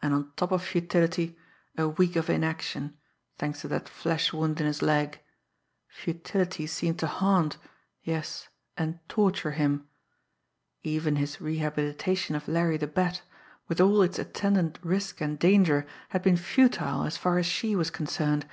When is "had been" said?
16.10-16.36